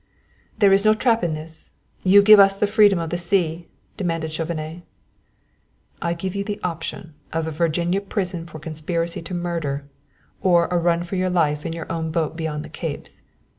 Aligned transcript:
"There 0.57 0.73
is 0.73 0.83
no 0.83 0.95
trap 0.95 1.23
in 1.23 1.35
this? 1.35 1.73
You 2.01 2.23
give 2.23 2.39
us 2.39 2.55
the 2.55 2.65
freedom 2.65 2.97
of 2.97 3.11
the 3.11 3.19
sea?" 3.19 3.67
demanded 3.97 4.31
Chauvenet. 4.31 4.81
"I 6.01 6.15
gave 6.15 6.33
you 6.33 6.43
the 6.43 6.59
option 6.63 7.13
of 7.31 7.45
a 7.45 7.51
Virginia 7.51 8.01
prison 8.01 8.47
for 8.47 8.57
conspiracy 8.57 9.21
to 9.21 9.35
murder, 9.35 9.85
or 10.41 10.65
a 10.71 10.77
run 10.79 11.03
for 11.03 11.17
your 11.17 11.29
life 11.29 11.67
in 11.67 11.73
your 11.73 11.85
own 11.91 12.09
boat 12.09 12.35
beyond 12.35 12.65
the 12.65 12.69
Capes. 12.69 13.21